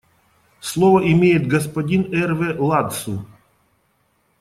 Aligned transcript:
Слово 0.61 1.11
имеет 1.11 1.45
господин 1.45 2.11
Эрве 2.11 2.55
Ладсу. 2.57 3.23